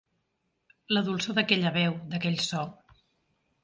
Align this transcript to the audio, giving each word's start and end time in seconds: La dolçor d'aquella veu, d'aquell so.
La 0.97 1.05
dolçor 1.11 1.39
d'aquella 1.41 1.77
veu, 1.79 1.97
d'aquell 2.15 2.43
so. 2.51 2.69